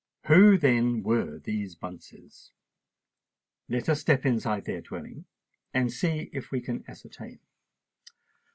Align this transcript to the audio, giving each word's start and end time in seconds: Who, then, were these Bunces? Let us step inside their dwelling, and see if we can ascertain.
Who, 0.25 0.57
then, 0.57 1.03
were 1.03 1.37
these 1.37 1.75
Bunces? 1.75 2.53
Let 3.69 3.87
us 3.87 4.01
step 4.01 4.25
inside 4.25 4.65
their 4.65 4.81
dwelling, 4.81 5.25
and 5.75 5.91
see 5.93 6.31
if 6.33 6.49
we 6.49 6.59
can 6.59 6.83
ascertain. 6.87 7.37